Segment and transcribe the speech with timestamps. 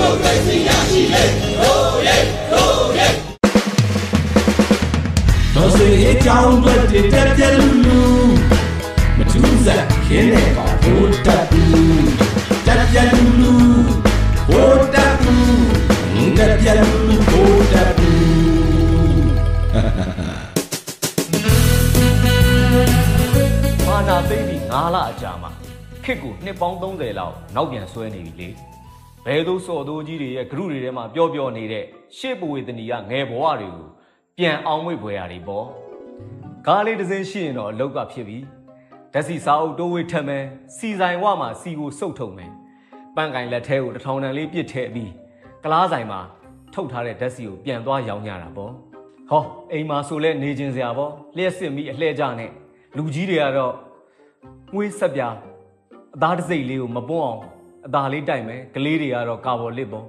[0.00, 1.24] မိုကရေစီရရှိလေ
[1.60, 2.16] ရိုးရဲ
[2.52, 3.08] ရိုးရဲ
[5.54, 6.74] တော်စေအကြောင်းတွေ
[7.12, 8.00] တက်ပြက်လူလူ
[9.16, 11.64] မထူးစားခင်းနေပါဘိုးတက်လူ
[12.66, 13.52] တက်ပြက်လူလူ
[14.48, 15.34] ဘိုးတက်လူ
[16.38, 18.10] တက်ပြက်လူလူဘိုးတက်လူ
[23.86, 25.50] မာနာသိပြီ9လအကြာမှာ
[26.04, 28.69] ခစ်ကိုနှစ်ပေါင်း30လောက်နောက်ပြန်ဆွဲနေပြီလေ
[29.26, 31.84] ဘဲသို့စော်သိုးကြီးတွေရဲ့ဂရုတွေထဲမှာပျော့ပျော့နေတဲ့
[32.16, 33.86] ရှေ့ပဝေသနီကငယ်ဘဝတွေကို
[34.36, 35.66] ပြန်အောင်မွေ့ဖွယ်ရာတွေပေါ့
[36.66, 38.38] ကားလေးတစ်စင်းရှိရင်တော့အလောက်ကဖြစ်ပြီ
[39.12, 40.44] ဓာတ်စီစာအုပ်တိုးဝေးထက်မယ်
[40.76, 42.52] စီဆိုင်ဝမှာစီကိုစုပ်ထုံမယ်
[43.16, 45.10] ပန်းကင်လက်ထဲကိုတထောင်တန်လေးပြစ်ထည့်ပြီး
[45.64, 46.20] ကလားဆိုင်မှာ
[46.74, 48.72] ထုတ်ထားတဲ့ဓာတ်စီကိုပြန်သွားရောင်းကြတာပေါ့
[49.30, 52.50] ဟောအိမ်မှာဆိုလဲနေခြင်းစရာပေါ့လျှက်စစ်မိအလှဲ့ကြနဲ့
[52.96, 53.74] လူကြီးတွေကတော့
[54.74, 55.22] ငွေဆက်ပြ
[56.14, 57.42] အသားတစိမ့်လေးကိုမပွန်းအောင်
[57.86, 60.06] အသားလေးတိုက်မယ်ကလေးတွေကတော့ကာဘော်လစ်ပေါ့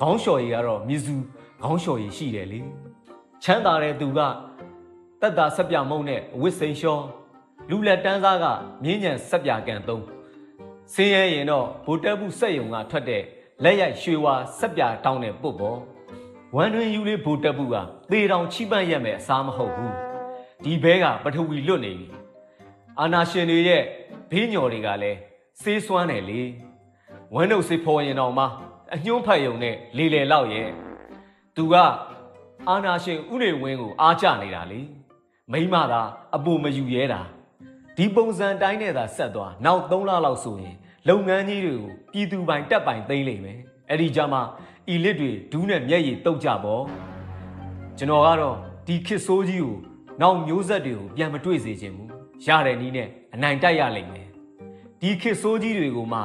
[0.00, 1.14] ခေါင်းလျှော်ရည်ကတော့မြစု
[1.62, 2.60] ခေါင်းလျှော်ရည်ရှိတယ်လေ
[3.42, 4.20] ချမ်းသာတဲ့သူက
[5.20, 7.00] တက်တာဆက်ပြမုံနဲ့ဝစ်စိန်လျှော
[7.70, 8.46] လူလက်တန်းစားက
[8.82, 10.04] မြင်းညံဆက်ပြကန်သုံး
[10.92, 13.22] ဆင်းရဲရင်တော့ဗိုလ်တက်ဘူးစက်ယုံကထွက်တဲ့
[13.64, 15.78] လက်ရိုက်ရွှေဝါဆက်ပြတောင်းတဲ့ပုတ်ပေါ့
[16.56, 17.76] ဝမ်တွင်ယူလေးဗိုလ်တက်ဘူးက
[18.10, 19.94] သေတောင်ချိပန့်ရက်မဲ့အစားမဟုတ်ဘူး
[20.64, 22.08] ဒီဘဲကပထဝီလွတ်နေပြီ
[23.00, 23.82] အာနာရှင်တွေရဲ့
[24.30, 25.18] ဘေးညော်တွေကလည်း
[25.62, 26.40] စေးစွမ်းတယ်လေ
[27.34, 28.44] ဝမ်းတို့စေဖော်ရင်တော့မှ
[28.94, 30.68] အညှိုးဖတ်ယုံနဲ့လေလေလောက်ရဲ့
[31.56, 31.74] သူက
[32.68, 34.80] အာနာရှင်ဥနေဝင်းကိုအားကျနေတာလေ
[35.52, 36.02] မိမသာ
[36.36, 37.20] အပူမယူရဲတာ
[37.96, 40.76] ဒီပုံစံတိုင်းနဲ့သာဆက်သွားနောက်3လလောက်ဆိုရင်
[41.08, 43.58] လုပ်ငန်းကြီးတွေကိုပြည်သူပိုင်တက်ပိုင်သိမ်းလိမ့်မယ်
[43.90, 44.42] အဲ့ဒီကြမှာ
[44.88, 46.82] အီလစ်တွေဒူးနဲ့မျက်ရည်တုတ်ကြပေါ့
[47.98, 49.76] ကျွန်တော်ကတော့ဒီခစ်ဆိုးကြီးကို
[50.20, 52.10] နောက်မျိုးဆက်တွေကိုပြန်မတွေ့စေချင်ဘူး
[52.46, 54.28] ရတဲ့နည်းနဲ့အနိုင်တိုက်ရလိမ့်မယ်
[55.00, 56.20] ဒီခစ်ဆိုးကြီးတွေကိုမှ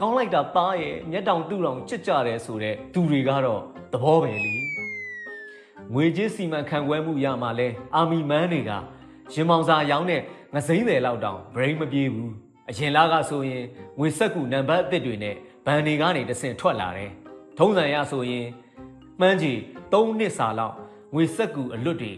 [0.00, 3.60] ကောင်းလိုက်တာသားရဲ့မျက်တောင်တူတောင်ချစ်ကြတယ်ဆိုတဲ့သူတွေကတော့
[3.92, 4.54] သဘောပဲလေ
[5.92, 8.72] ငွေကြေးစီမံခန့်ခွဲမှုရမှာလဲအာမီမန်းတွေက
[9.32, 10.22] ရင်မောင်စာရောင်းတဲ့
[10.54, 12.32] ငစိမ့်တယ်လောက်တောင် brain မပြေးဘူး
[12.70, 13.64] အရင်လားကဆိုရင်
[13.98, 15.34] ငွေဆက်ကူနံပါတ်အသစ်တွေနဲ့
[15.66, 17.10] ဘန်တွေကနေတဆင့်ထွက်လာတယ်
[17.58, 18.46] ထုံးစံရဆိုရင်
[19.20, 19.58] မှန်းကြီး
[19.92, 20.74] ၃နှစ်စာလောက်
[21.14, 22.12] ငွေဆက်ကူအလွတ်တွေ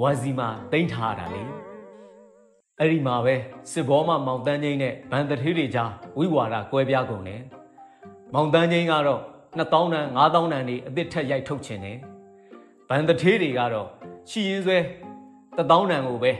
[0.00, 1.63] ဝါစီမှာတင်ထားတာလေ
[2.80, 3.34] အဲ့ဒီမှာပဲ
[3.72, 7.42] စစ်ဘောမှမောင်တန်းချင်းနဲ့ဗန်တထေးတွေကြားဝိဝါဒကွဲပြားကုန်တယ်
[8.34, 9.20] မောင်တန်းချင်းကတော့
[9.58, 11.98] 2000တန်း5000တန်းနေအစ်စ်ထက်ရိုက်ထုတ်ခြင်းတယ်
[12.88, 13.88] ဗန်တထေးတွေကတော့
[14.30, 14.78] ရှီရင်ဆွဲ
[15.56, 16.32] 1000တန်းကိုပဲ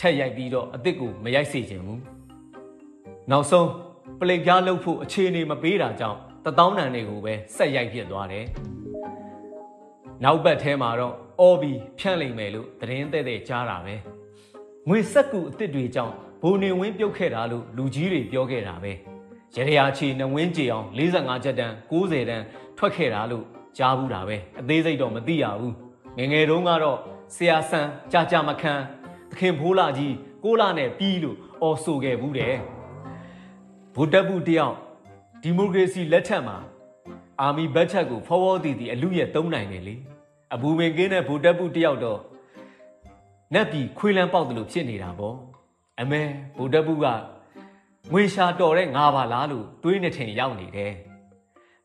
[0.00, 2.00] ထက်ရိုက်ပြီးတော့အစ်စ်ကိုမရိုက်စေခြင်းဘူး
[3.30, 3.68] နောက်ဆုံး
[4.20, 8.44] ပလိတ်ပြားလှုပ်ဖို့အခြေအနေမပေးတာကြောင့်1000တန်းတွေကိုပဲဆက်ရိုက်ဖြစ်သွားတယ်
[10.24, 14.15] နောက်ဘက်ထဲမှာတော့အော်ဘီဖြန့်လိမ့်မယ်လို့သတင်းတဲ့တဲ့ကြားတာပဲ
[14.88, 18.92] ငွေဆက်ကူအစ်စ်တွေကြောင့်ဘိုနေဝင်းပြုတ်ခဲ့တာလို့လူကြီးတွေပြောခဲ့တာပဲ
[19.56, 22.44] ရရချီနဝင်းကြေအောင်45ချက်တန်း90တန်း
[22.78, 23.44] ထွက်ခဲ့တာလို့
[23.78, 25.74] ကြားဘူးတာပဲအသေးစိတ်တော့မသိရဘူး
[26.18, 26.98] ငငယ်တုန်းကတော့
[27.34, 28.82] ဆရာဆန်းကြာကြာမခန်း
[29.30, 30.14] သခင်ဖိုးလာကြီး
[30.44, 32.56] ကိုလာနဲ့ပြီးလို့အော်ဆိုခဲ့ဘူးတယ်
[33.94, 34.74] ဗုဒ္ဓဘူးတယောက်
[35.42, 36.56] ဒီမိုကရေစီလက်ထက်မှာ
[37.40, 39.94] အာမီဘတ်ချက်ကိုဖော်ဖော်တည်တည်အလူရဲ့သုံးနိုင်တယ်လေ
[40.54, 42.20] အဘူဝင်ကင်းတဲ့ဗုဒ္ဓဘူးတယောက်တော့
[43.54, 45.36] နက်ပြီးခွေးလန်းပေါက်တယ်လို့ဖြစ်နေတာပေါ့
[46.00, 46.22] အမဲ
[46.56, 47.06] ဗုဒ္ဓဘူးက
[48.12, 50.92] ငွေရှာတော်တဲ့ငါပါလားလို့တွေးနေထင်ရောက်နေတယ်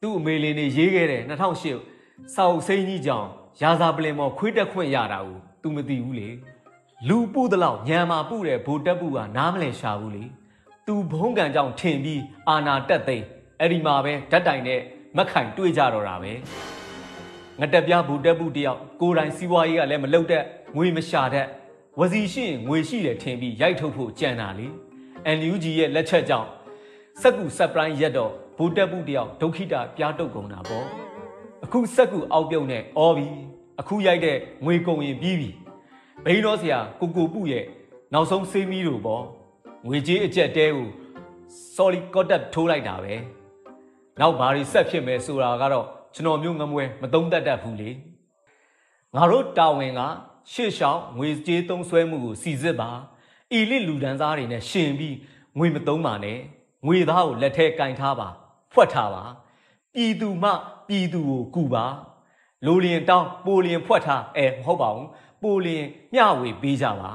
[0.00, 3.28] သူ့အမေလေးနေရေးခဲ့တဲ့2008စာအုပ်စိမ်းကြီးကြောင့်
[3.62, 6.28] ရာဇာပလင်မော်ခွေးတက်ခွင့်ရတာကို तू မသိဘူးလေ
[7.08, 10.24] လူပုတ်တလောက်ညံမာပုတဲ့ဗိုလ်တက်ပုကနားမလဲရှာဘူးလေ
[10.86, 13.26] तू ဘုံကံကြောင့်ထင်ပြီးအာနာတက်သိမ်း
[13.60, 14.80] အဲ့ဒီမှာပဲဓာတ်တိုင်နဲ့
[15.16, 16.32] မက်ခိုင်တွေ့ကြတော့တာပဲ
[17.60, 20.42] ငတက်ပြားဘူတက်ဘူးတယောက်ကိုယ်တိုင်စီးပွားရေးကလည်းမလုပ်တဲ့
[20.76, 21.46] ငွေမရှာတတ်
[21.98, 24.66] ဝစီရှိရင်ငွေရှိတယ်ထင်ပြီးရိုက်ထုတ်ဖို့ကြံတာလေ
[25.36, 26.48] NUG ရဲ့လက်ချက်ကြောင့်
[27.20, 30.86] စက်ကူဆပ်ပရိုင်းရက်တော့ဘူတက်ဘူးတယောက်ဒုက္ခိတပြားတုတ်ကုန်တာပေါ့
[31.64, 33.28] အခုစက်ကူအောက်ပြုံးနဲ့အော်ပြီ
[33.80, 35.50] အခုရိုက်တဲ့ငွေကုန်ရင်ပြီးပြီ
[36.24, 37.64] ဘိန်းတော်ဆရာကိုကိုပုရဲ့
[38.12, 39.24] နောက်ဆုံးဆေးမီးတို့ပေါ့
[39.86, 40.88] ငွေကြေးအကျက်တဲကို
[41.74, 43.14] solid contact ထိုးလိုက်တာပဲ
[44.20, 45.86] နောက်ဘာတွေဆက်ဖြစ်မယ်ဆိုတာကတော့
[46.18, 47.90] ကျွန်တော်မျိုးငမွဲမသုံးတတ်တတ်ဘူးလေ
[49.14, 50.00] ငါတို့တာဝန်က
[50.52, 52.90] ရှေ့ရှောင်းငွေကြေးသုံးစွဲမှုကိုစီစစ်ပါ
[53.52, 55.16] အီလစ်လူဒန်းစားတွေနဲ့ရှင်ပြီး
[55.58, 56.38] ငွေမသုံးပါနဲ့
[56.86, 58.28] ငွေသားကိုလက်ထဲကင်ထားပါ
[58.72, 59.24] ဖွက်ထားပါ
[59.94, 60.50] ပြည်သူမှ
[60.88, 61.84] ပြည်သူကိုကူပါ
[62.66, 65.08] လိုလျင်တောင်းပိုလျင်ဖွက်ထားအဲမဟုတ်ပါဘူး
[65.42, 65.84] ပိုလျင်
[66.14, 67.10] မျှဝေပေးကြပါ